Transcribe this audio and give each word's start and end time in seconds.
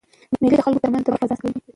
مېلې 0.41 0.55
د 0.57 0.61
خلکو 0.65 0.81
ترمنځ 0.83 1.03
د 1.03 1.07
باور 1.13 1.21
فضا 1.21 1.35
رامنځ 1.35 1.39
ته 1.41 1.41
کوي. 1.53 1.59